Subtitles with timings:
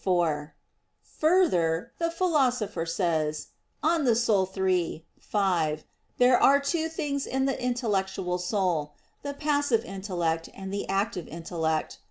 [0.03, 0.55] 4:
[1.19, 3.49] Further, the Philosopher says
[3.83, 5.83] (De Anima iii, 5)
[6.17, 11.99] there are two things in the intellectual soul the passive intellect and the active intellect.